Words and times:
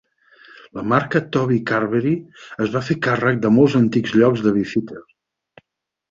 La 0.77 0.83
marca 0.91 1.19
Toby 1.35 1.57
Carvery 1.71 2.13
es 2.65 2.71
va 2.75 2.81
fer 2.87 2.97
càrrec 3.07 3.37
de 3.43 3.51
molts 3.59 3.75
antics 3.81 4.15
llocs 4.21 4.41
de 4.47 4.55
Beefeater. 4.57 4.99